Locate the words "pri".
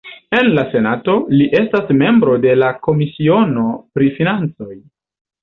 3.99-4.11